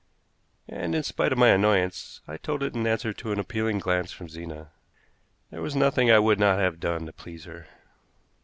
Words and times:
And, 0.67 0.95
in 0.95 1.03
spite 1.03 1.31
of 1.31 1.37
my 1.37 1.49
annoyance, 1.49 2.21
I 2.27 2.37
told 2.37 2.63
it 2.63 2.73
in 2.75 2.87
answer 2.87 3.13
to 3.13 3.31
an 3.31 3.37
appealing 3.37 3.77
glance 3.77 4.11
from 4.11 4.29
Zena. 4.29 4.71
There 5.51 5.61
was 5.61 5.75
nothing 5.75 6.09
I 6.09 6.17
would 6.17 6.39
not 6.39 6.57
have 6.57 6.79
done 6.79 7.05
to 7.05 7.13
please 7.13 7.43
her. 7.45 7.67